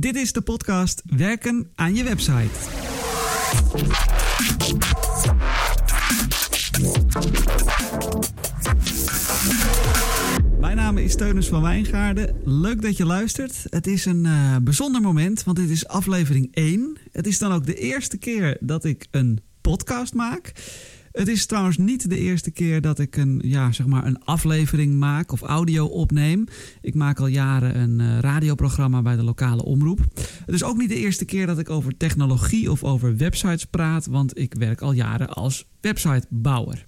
[0.00, 2.48] Dit is de podcast Werken aan je website.
[10.60, 12.40] Mijn naam is Teunus van Wijngaarden.
[12.44, 13.64] Leuk dat je luistert.
[13.70, 16.96] Het is een uh, bijzonder moment, want dit is aflevering 1.
[17.12, 20.52] Het is dan ook de eerste keer dat ik een podcast maak.
[21.12, 24.98] Het is trouwens niet de eerste keer dat ik een, ja, zeg maar een aflevering
[24.98, 26.46] maak of audio opneem.
[26.80, 29.98] Ik maak al jaren een uh, radioprogramma bij de lokale omroep.
[30.46, 34.06] Het is ook niet de eerste keer dat ik over technologie of over websites praat,
[34.06, 36.86] want ik werk al jaren als websitebouwer.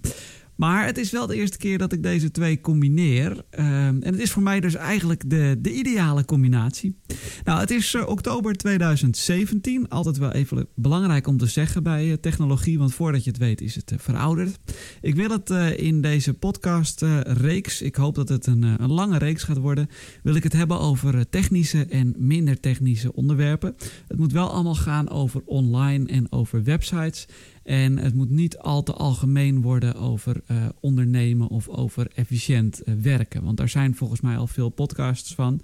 [0.56, 3.45] Maar het is wel de eerste keer dat ik deze twee combineer.
[3.59, 6.97] Uh, en het is voor mij dus eigenlijk de, de ideale combinatie.
[7.45, 9.88] Nou, het is uh, oktober 2017.
[9.88, 13.61] Altijd wel even belangrijk om te zeggen bij uh, technologie, want voordat je het weet
[13.61, 14.59] is het uh, verouderd.
[15.01, 19.59] Ik wil het in deze podcast-reeks, ik hoop dat het een, een, lange reeks gaat
[19.59, 19.89] worden,
[20.23, 23.75] wil ik het hebben over technische en minder technische onderwerpen.
[24.09, 27.27] Het moet wel allemaal gaan over online en over websites.
[27.64, 32.94] En het moet niet al te algemeen worden over uh, ondernemen of over efficiënt uh,
[33.02, 33.44] werken.
[33.44, 35.60] Want daar zijn volgens mij al veel podcasts van.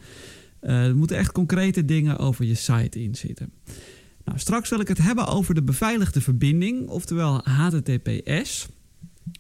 [0.63, 3.53] Uh, er moeten echt concrete dingen over je site in zitten.
[4.25, 8.69] Nou, straks wil ik het hebben over de beveiligde verbinding, oftewel HTTPS.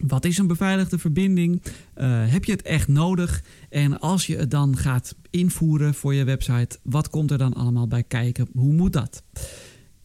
[0.06, 1.62] Wat is een beveiligde verbinding?
[2.26, 3.42] heb je het echt nodig?
[3.68, 7.86] En als je het dan gaat invoeren voor je website, wat komt er dan allemaal
[7.88, 8.48] bij kijken?
[8.52, 9.22] Hoe moet dat?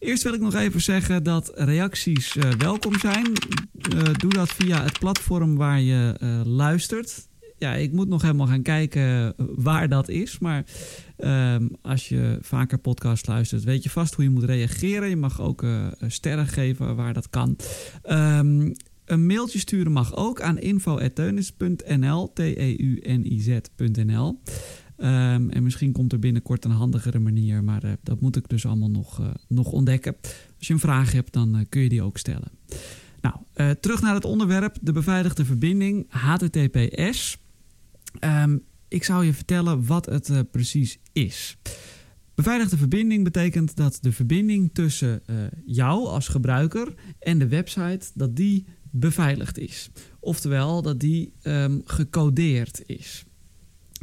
[0.04, 3.26] Eerst wil ik nog even zeggen dat reacties uh, welkom zijn.
[3.26, 7.28] Uh, doe dat via het platform waar je uh, luistert.
[7.58, 10.38] Ja, ik moet nog helemaal gaan kijken waar dat is.
[10.38, 10.64] Maar
[11.16, 15.08] ehm, als je vaker podcast luistert, weet je vast hoe je moet reageren.
[15.08, 15.64] Je mag ook
[16.06, 17.56] sterren geven waar dat kan.
[18.10, 18.72] Um,
[19.04, 24.40] een mailtje sturen mag ook aan info.teunis.nl, T-E-U-N-I-Z.nl.
[24.96, 28.66] Um, en misschien komt er binnenkort een handigere manier, maar uh, dat moet ik dus
[28.66, 30.16] allemaal nog, uh, nog ontdekken.
[30.58, 32.50] Als je een vraag hebt, dan uh, kun je die ook stellen.
[33.20, 33.36] Nou,
[33.80, 37.38] terug naar het onderwerp, de beveiligde verbinding, HTTPS.
[38.20, 41.56] Um, ik zou je vertellen wat het precies is.
[42.34, 45.22] Beveiligde verbinding betekent dat de verbinding tussen
[45.66, 49.90] jou als gebruiker en de website, dat die beveiligd is.
[50.20, 53.24] Oftewel, dat die um, gecodeerd is.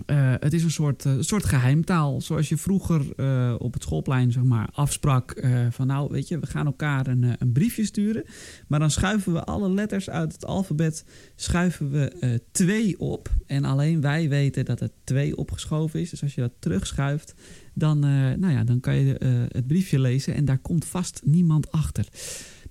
[0.06, 2.22] Uh, het is een soort, uh, soort geheimtaal.
[2.22, 6.46] Zoals je vroeger uh, op het schoolplein zeg maar, afsprak van nou weet je, we
[6.46, 8.24] gaan elkaar een, een, briefje sturen.
[8.68, 13.30] Maar dan schuiven we alle letters uit het alfabet schuiven we twee op.
[13.46, 16.10] En alleen wij weten dat het twee opgeschoven is.
[16.10, 17.34] Dus als je dat terugschuift,
[17.74, 18.00] dan,
[18.40, 19.16] nou ja, dan kan je
[19.52, 22.08] het briefje lezen en daar komt vast niemand achter.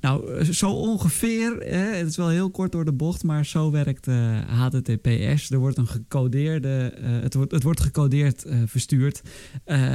[0.00, 4.06] Nou, zo ongeveer, hè, het is wel heel kort door de bocht, maar zo werkt
[4.46, 5.50] HTTPS.
[5.50, 9.22] Er wordt een gecodeerde, uh, het, wordt, het wordt gecodeerd verstuurd.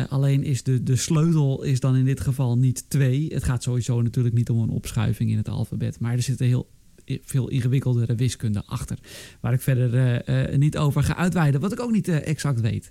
[0.09, 3.33] alleen is de, de sleutel is dan in dit geval niet twee.
[3.33, 6.69] Het gaat sowieso natuurlijk niet om een opschuiving in het alfabet, maar er zitten heel
[7.05, 8.97] veel ingewikkeldere wiskunde achter.
[9.41, 10.23] Waar ik verder
[10.57, 12.89] niet over ga uitweiden, wat ik ook niet exact weet.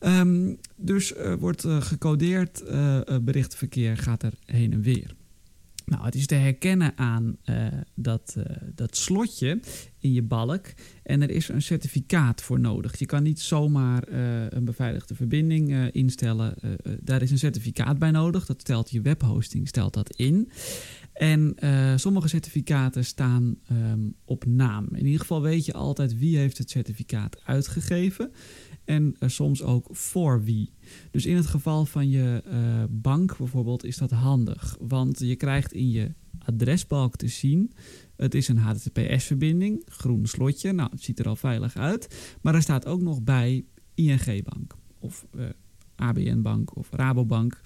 [0.00, 2.64] Um, dus wordt gecodeerd,
[3.22, 5.14] berichtverkeer gaat er heen en weer.
[5.84, 8.44] Nou, het is te herkennen aan uh, dat, uh,
[8.74, 9.60] dat slotje
[9.98, 10.66] in je balk.
[11.02, 12.98] En er is een certificaat voor nodig.
[12.98, 14.16] Je kan niet zomaar uh,
[14.48, 16.54] een beveiligde verbinding instellen.
[17.00, 18.46] daar is een certificaat bij nodig.
[18.46, 20.50] Dat stelt je webhosting stelt dat in.
[21.12, 21.54] En
[21.96, 24.88] sommige certificaten staan um, op naam.
[24.92, 28.32] In ieder geval weet je altijd wie heeft het certificaat uitgegeven
[28.84, 30.72] en uh, soms ook voor wie.
[31.10, 35.72] Dus in het geval van je uh, bank bijvoorbeeld is dat handig, want je krijgt
[35.72, 37.72] in je adresbalk te zien.
[38.16, 40.72] Het is een HTTPS-verbinding, groen slotje.
[40.72, 42.36] Nou, het ziet er al veilig uit.
[42.40, 43.64] Maar er staat ook nog bij
[43.94, 45.26] ING-bank of
[45.96, 47.60] ABN-bank of Rabobank.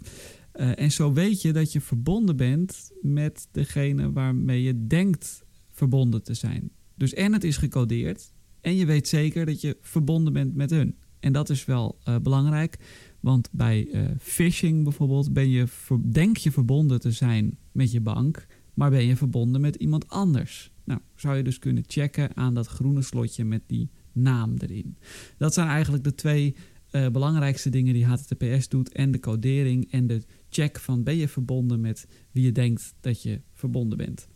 [0.60, 6.22] Uh, en zo weet je dat je verbonden bent met degene waarmee je denkt verbonden
[6.22, 6.70] te zijn.
[6.94, 10.96] Dus en het is gecodeerd en je weet zeker dat je verbonden bent met hun.
[11.20, 12.78] En dat is wel uh, belangrijk,
[13.20, 15.66] want bij uh, phishing bijvoorbeeld ben je
[16.10, 20.72] denk je verbonden te zijn met je bank, maar ben je verbonden met iemand anders.
[20.84, 24.96] Nou, zou je dus kunnen checken aan dat groene slotje met die naam erin.
[25.38, 26.54] Dat zijn eigenlijk de twee
[26.90, 30.22] belangrijkste dingen die HTTPS doet en de codering en de
[30.62, 34.28] check van ben je verbonden met wie je denkt dat je verbonden bent.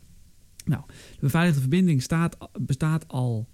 [0.65, 3.49] Nou, de beveiligde verbinding staat, bestaat al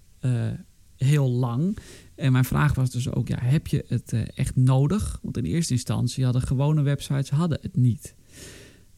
[0.97, 1.77] heel lang.
[2.15, 5.19] En mijn vraag was dus ook, ja, heb je het uh, echt nodig?
[5.21, 8.15] Want in eerste instantie hadden gewone websites hadden het niet.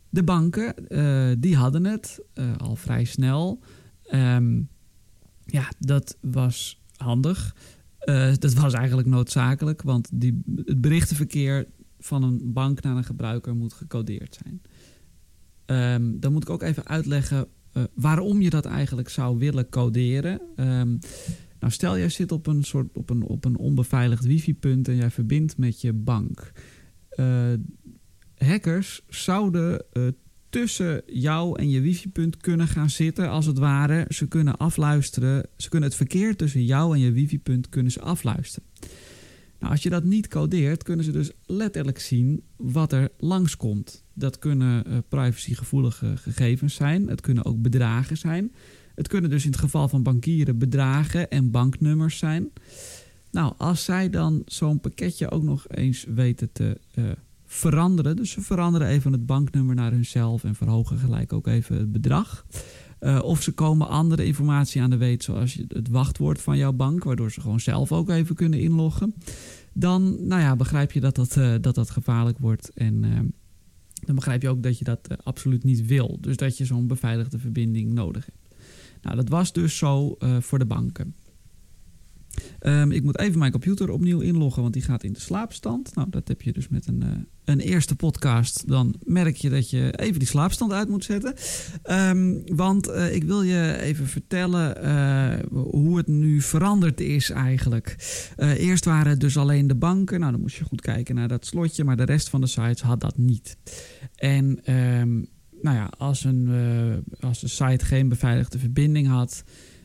[0.09, 2.19] De banken, uh, die hadden het
[2.57, 3.59] al vrij snel.
[4.11, 4.69] Um,
[5.45, 7.55] ja, dat was handig.
[8.39, 11.67] dat was eigenlijk noodzakelijk, want die, het berichtenverkeer
[11.99, 14.61] van een bank naar een gebruiker moet gecodeerd zijn.
[15.65, 20.41] Ehm, dan moet ik ook even uitleggen uh, waarom je dat eigenlijk zou willen coderen.
[20.55, 20.99] Um,
[21.59, 25.11] nou, stel jij zit op een soort op een, op een onbeveiligd wifi-punt en jij
[25.11, 26.51] verbindt met je bank.
[27.15, 27.53] Uh,
[28.35, 30.07] hackers zouden uh,
[30.49, 34.05] tussen jou en je wifi-punt kunnen gaan zitten, als het ware.
[34.09, 35.49] Ze kunnen afluisteren.
[35.57, 38.68] Ze kunnen het verkeer tussen jou en je wifi-punt kunnen ze afluisteren.
[39.59, 44.03] Nou, als je dat niet codeert, kunnen ze dus letterlijk zien wat er langskomt.
[44.13, 47.07] Dat kunnen uh, privacygevoelige gegevens zijn.
[47.07, 48.53] Het kunnen ook bedragen zijn.
[48.95, 52.51] Het kunnen dus in het geval van bankieren bedragen en banknummers zijn.
[53.31, 57.05] Nou, als zij dan zo'n pakketje ook nog eens weten te uh,
[57.45, 58.15] veranderen.
[58.15, 62.45] Dus ze veranderen even het banknummer naar hunzelf en verhogen gelijk ook even het bedrag.
[63.01, 67.03] Uh, of ze komen andere informatie aan de weet, zoals het wachtwoord van jouw bank,
[67.03, 69.13] waardoor ze gewoon zelf ook even kunnen inloggen.
[69.73, 72.71] Dan nou ja, begrijp je dat dat, uh, dat, dat gevaarlijk wordt.
[72.73, 73.19] En uh,
[74.05, 76.17] dan begrijp je ook dat je dat absoluut niet wil.
[76.21, 78.55] Dus dat je zo'n beveiligde verbinding nodig hebt.
[79.01, 81.15] Nou, dat was dus zo voor de banken.
[82.61, 85.95] Um, ik moet even mijn computer opnieuw inloggen, want die gaat in de slaapstand.
[85.95, 87.09] Nou, dat heb je dus met een, uh,
[87.45, 88.67] een eerste podcast.
[88.67, 91.33] Dan merk je dat je even die slaapstand uit moet zetten.
[91.91, 97.95] Um, want uh, ik wil je even vertellen uh, hoe het nu veranderd is eigenlijk.
[98.37, 100.19] eerst waren het dus alleen de banken.
[100.19, 101.83] Nou, dan moest je goed kijken naar dat slotje.
[101.83, 103.57] Maar de rest van de sites had dat niet.
[104.15, 105.27] En um,
[105.61, 106.49] nou ja, als een,
[107.19, 109.43] als de site geen beveiligde verbinding had,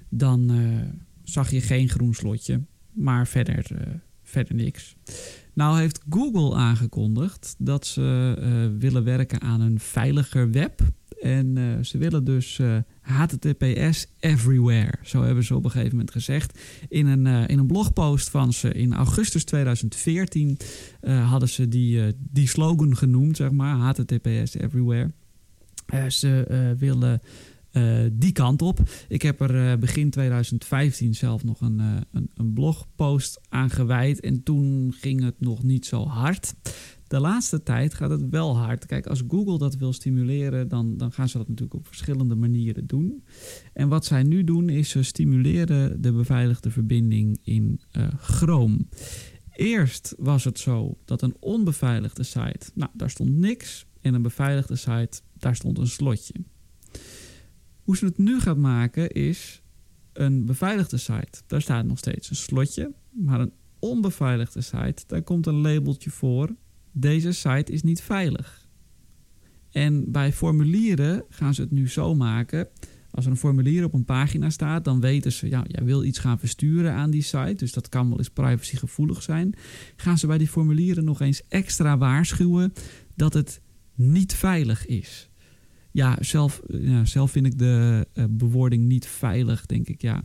[0.08, 0.50] dan
[1.24, 2.60] zag je geen groen slotje,
[2.92, 3.78] maar verder, uh,
[4.22, 4.96] verder niks.
[5.52, 10.80] Nou heeft Google aangekondigd dat ze uh, willen werken aan een veiliger web.
[11.20, 12.60] En uh, ze willen dus
[13.00, 14.92] HTTPS everywhere.
[15.02, 16.58] Zo hebben ze op een gegeven moment gezegd.
[16.88, 20.58] In een, in een blogpost van ze in augustus 2014
[21.00, 23.76] hadden ze die, die slogan genoemd, zeg maar.
[23.76, 25.10] HTTPS everywhere.
[26.08, 27.20] ze willen
[27.76, 28.80] uh, die kant op.
[29.08, 34.20] Ik heb er uh, begin 2015 zelf nog een, uh, een, een, blogpost aan gewijd.
[34.20, 36.54] En toen ging het nog niet zo hard.
[37.06, 38.86] De laatste tijd gaat het wel hard.
[38.86, 42.86] Kijk, als Google dat wil stimuleren, dan, dan gaan ze dat natuurlijk op verschillende manieren
[42.86, 43.24] doen.
[43.72, 47.80] En wat zij nu doen, is ze stimuleren de beveiligde verbinding in
[48.18, 48.78] Chrome.
[49.52, 53.86] Eerst was het zo dat een onbeveiligde site, nou, daar stond niks.
[54.00, 56.34] En een beveiligde site, daar stond een slotje.
[57.84, 59.62] Hoe ze het nu gaat maken is
[60.12, 61.42] een beveiligde site.
[61.46, 62.92] Daar staat nog steeds een slotje.
[63.10, 66.54] Maar een onbeveiligde site, daar komt een labeltje voor.
[66.92, 68.68] Deze site is niet veilig.
[69.70, 72.68] En bij formulieren gaan ze het nu zo maken.
[73.10, 76.18] Als er een formulier op een pagina staat, dan weten ze, ja, jij wil iets
[76.18, 79.54] gaan versturen aan die site, dus dat kan wel eens privacygevoelig zijn.
[79.96, 82.72] Gaan ze bij die formulieren nog eens extra waarschuwen
[83.16, 83.60] dat het
[83.94, 85.28] niet veilig is
[85.94, 90.02] ja, zelf, ja, zelf vind ik de uh, bewoording niet veilig, denk ik.
[90.02, 90.22] Ja.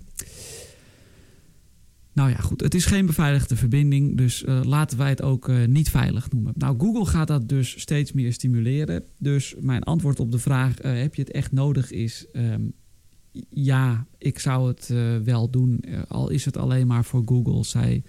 [2.14, 2.62] Nou ja, goed.
[2.62, 6.54] Het is geen beveiligde verbinding, dus uh, laten wij het ook niet veilig noemen.
[6.58, 9.04] Nou, Google gaat dat dus steeds meer stimuleren.
[9.18, 11.92] Dus mijn antwoord op de vraag: heb je het echt nodig?
[11.92, 12.74] Is um,
[13.50, 14.94] ja, ik zou het
[15.24, 15.84] wel doen.
[16.08, 17.64] al is het alleen maar voor Google.
[17.64, 18.04] Zij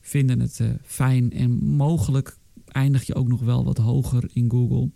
[0.00, 4.90] vinden het fijn en mogelijk eindig je ook nog wel wat hoger in Google.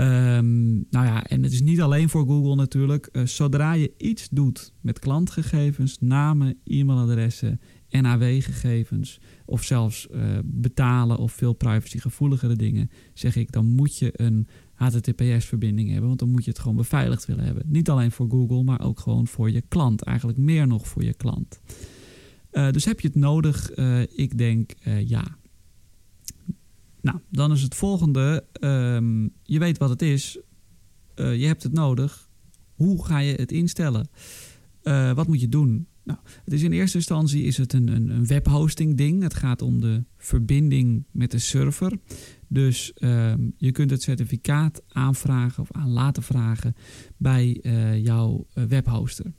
[0.00, 3.08] Um, nou ja, en het is niet alleen voor Google natuurlijk.
[3.12, 11.32] Uh, zodra je iets doet met klantgegevens, namen, e-mailadressen, NAW-gegevens of zelfs uh, betalen of
[11.32, 16.50] veel privacygevoeligere dingen, zeg ik, dan moet je een HTTPS-verbinding hebben, want dan moet je
[16.50, 17.62] het gewoon beveiligd willen hebben.
[17.66, 20.02] Niet alleen voor Google, maar ook gewoon voor je klant.
[20.02, 21.60] Eigenlijk meer nog voor je klant.
[22.52, 23.70] Uh, dus heb je het nodig?
[24.14, 24.72] ik denk
[25.04, 25.24] ja.
[27.06, 28.44] Nou, dan is het volgende.
[28.60, 30.38] Um, je weet wat het is.
[31.14, 32.28] Uh, je hebt het nodig.
[32.74, 34.08] Hoe ga je het instellen?
[34.82, 35.86] Uh, wat moet je doen?
[36.04, 39.22] Nou, het is in eerste instantie is het een, een, een webhosting ding.
[39.22, 41.98] Het gaat om de verbinding met de server.
[42.48, 46.74] Dus um, je kunt het certificaat aanvragen of aan laten vragen
[47.16, 49.32] bij uh, jouw webhoster.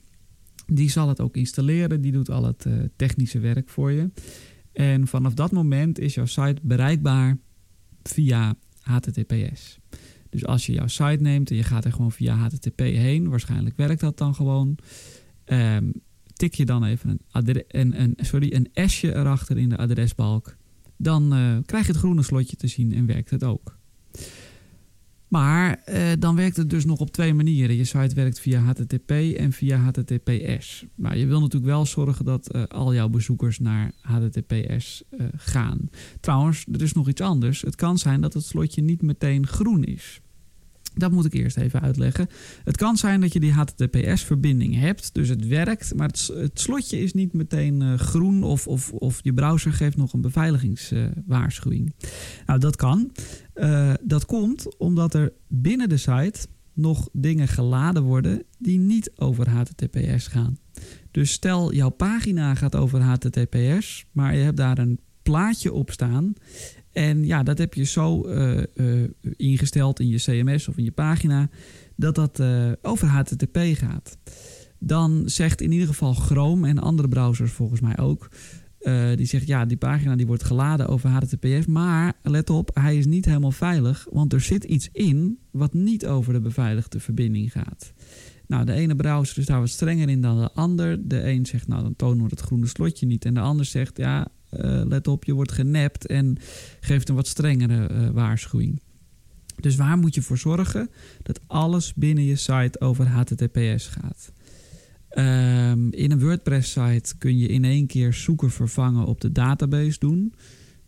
[0.65, 2.01] Die zal het ook installeren.
[2.01, 4.09] Die doet al het technische werk voor je.
[4.73, 7.37] En vanaf dat moment is jouw site bereikbaar
[8.07, 9.79] via HTTPS.
[10.29, 13.77] Dus als je jouw site neemt en je gaat er gewoon via HTTP heen, waarschijnlijk
[13.77, 14.77] werkt dat dan gewoon.
[15.45, 15.93] Um,
[16.33, 20.55] tik je dan even een, een, een, sorry, een S'je erachter in de adresbalk.
[20.97, 23.77] Dan uh, krijg je het groene slotje te zien en werkt het ook.
[25.27, 27.75] Maar eh, dan werkt het dus nog op twee manieren.
[27.75, 30.85] Je site werkt via HTTP en via HTTPS.
[30.95, 35.89] Maar je wil natuurlijk wel zorgen dat eh, al jouw bezoekers naar HTTPS eh, gaan.
[36.19, 37.61] Trouwens, er is nog iets anders.
[37.61, 40.21] Het kan zijn dat het slotje niet meteen groen is.
[40.97, 42.27] Dat moet ik eerst even uitleggen.
[42.63, 47.13] Het kan zijn dat je die HTTPS-verbinding hebt, dus het werkt, maar het, slotje is
[47.13, 51.93] niet meteen uh, groen of, of, of je browser geeft nog een beveiligingswaarschuwing.
[52.45, 53.11] Nou, dat kan.
[53.55, 59.49] Uh, dat komt omdat er binnen de site nog dingen geladen worden die niet over
[59.49, 60.57] HTTPS gaan.
[61.11, 66.33] Dus stel jouw pagina gaat over HTTPS, maar je hebt daar een plaatje op staan
[66.97, 70.91] en ja, dat heb je zo uh, uh, ingesteld in je CMS of in je
[70.91, 71.49] pagina
[71.95, 74.17] dat dat uh, over HTTP gaat.
[74.79, 78.29] Dan zegt in ieder geval Chrome en andere browsers volgens mij ook.
[79.15, 81.65] die zegt ja, die pagina die wordt geladen over HTTPS.
[81.65, 84.07] Maar let op, hij is niet helemaal veilig.
[84.11, 87.93] Want er zit iets in wat niet over de beveiligde verbinding gaat.
[88.47, 91.07] Nou, de ene browser is daar wat strenger in dan de ander.
[91.07, 93.25] De een zegt, nou, dan tonen we het groene slotje niet.
[93.25, 96.37] En de ander zegt, ja, uh, let op, je wordt genept en
[96.79, 98.81] geeft een wat strengere uh, waarschuwing.
[99.59, 100.89] Dus waar moet je voor zorgen
[101.23, 104.31] dat alles binnen je site over HTTPS gaat?
[105.17, 110.33] Um, in een WordPress-site kun je in één keer zoeken vervangen op de database doen.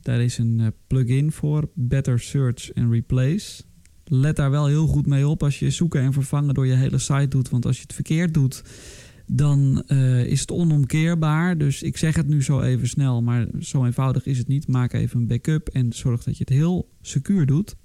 [0.01, 3.63] Daar is een uh, plugin voor, Better Search and Replace.
[4.05, 6.97] Let daar wel heel goed mee op als je zoeken en vervangen door je hele
[6.97, 7.49] site doet.
[7.49, 8.63] Want als je het verkeerd doet,
[9.31, 11.57] dan uh, is het onomkeerbaar.
[11.57, 14.67] Dus ik zeg het nu zo even snel, maar zo eenvoudig is het niet.
[14.67, 17.75] Maak even een backup en zorg dat je het heel secuur doet.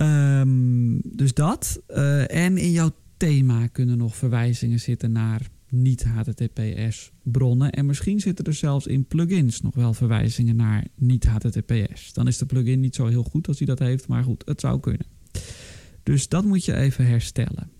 [0.00, 1.82] Um, dus dat.
[1.88, 7.72] Uh, en in jouw thema kunnen nog verwijzingen zitten naar niet-HTTPS bronnen.
[7.72, 12.12] En misschien zitten er zelfs in plugins nog wel verwijzingen naar niet-HTTPS.
[12.12, 14.60] Dan is de plugin niet zo heel goed als hij dat heeft, maar goed, het
[14.60, 15.06] zou kunnen.
[16.02, 17.70] Dus dat moet je even herstellen.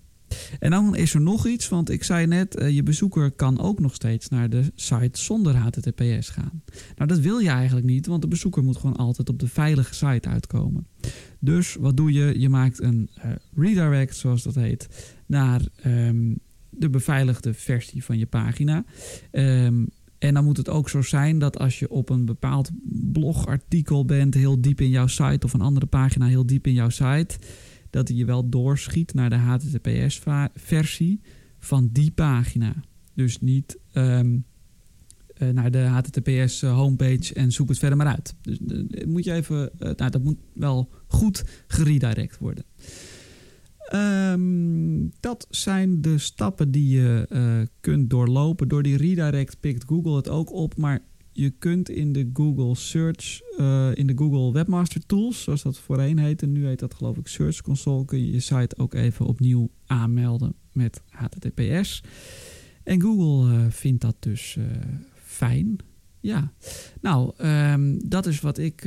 [0.59, 3.79] En dan is er nog iets, want ik zei net, uh, je bezoeker kan ook
[3.79, 6.63] nog steeds naar de site zonder HTTPS gaan.
[6.95, 9.93] Nou, dat wil je eigenlijk niet, want de bezoeker moet gewoon altijd op de veilige
[9.93, 10.87] site uitkomen.
[11.39, 12.39] Dus wat doe je?
[12.39, 16.39] Je maakt een uh, redirect, zoals dat heet, naar um,
[16.69, 18.85] de beveiligde versie van je pagina.
[19.31, 22.69] Um, en dan moet het ook zo zijn dat als je op een bepaald
[23.11, 26.89] blogartikel bent, heel diep in jouw site, of een andere pagina heel diep in jouw
[26.89, 27.37] site
[27.89, 31.21] dat hij je wel doorschiet naar de HTTPS-versie
[31.59, 32.75] van die pagina.
[33.13, 34.45] Dus niet um,
[35.37, 38.35] uh, naar de HTTPS-homepage en zoek het verder maar uit.
[38.41, 42.63] Dus uh, moet je even, nou, dat moet wel goed geredirect worden.
[43.93, 48.67] Um, dat zijn de stappen die je kunt doorlopen.
[48.67, 51.01] Door die redirect pikt Google het ook op, maar
[51.37, 56.19] je kunt in de Google Search, uh, in de Google Webmaster Tools, zoals dat voorheen
[56.19, 59.69] heette, nu heet dat geloof ik Search Console, kun je je site ook even opnieuw
[59.85, 62.03] aanmelden met HTTPS.
[62.83, 64.65] En Google uh, vindt dat dus uh,
[65.13, 65.77] fijn.
[66.19, 66.51] Ja,
[67.01, 68.85] nou, um, dat is wat ik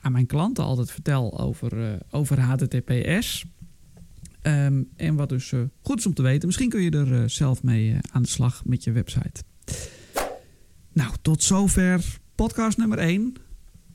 [0.00, 3.44] aan mijn klanten altijd vertel over, over HTTPS.
[4.42, 6.46] Um, en wat dus goed is om te weten.
[6.46, 9.42] Misschien kun je er zelf mee aan de slag met je website.
[10.94, 13.36] Nou, tot zover podcast nummer 1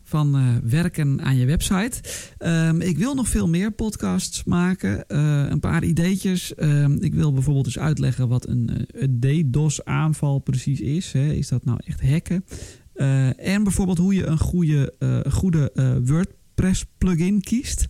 [0.03, 2.01] van uh, werken aan je website.
[2.39, 5.05] Um, ik wil nog veel meer podcasts maken.
[5.07, 6.53] Uh, een paar ideetjes.
[6.57, 11.11] Um, ik wil bijvoorbeeld eens uitleggen wat een, uh, DDoS-aanval precies is.
[11.11, 11.31] Hè.
[11.31, 12.45] Is dat nou echt hacken?
[13.37, 14.93] en bijvoorbeeld hoe je een goede,
[15.29, 15.71] goede
[16.05, 17.87] WordPress-plugin kiest.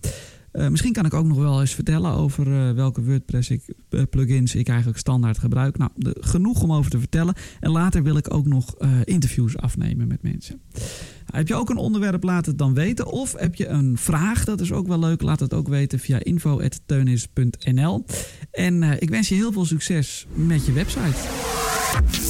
[0.54, 4.02] Uh, misschien kan ik ook nog wel eens vertellen over uh, welke WordPress ik, uh,
[4.10, 5.78] plugins ik eigenlijk standaard gebruik.
[5.78, 7.36] Nou, genoeg om over te vertellen.
[7.60, 10.62] En later wil ik ook nog interviews afnemen met mensen.
[11.26, 13.06] heb je ook een onderwerp, laat het dan weten.
[13.06, 15.22] Of heb je een vraag, dat is ook wel leuk.
[15.22, 18.06] Laat het ook weten via info.teunis.nl
[18.52, 22.29] En ik wens je heel veel succes met je website.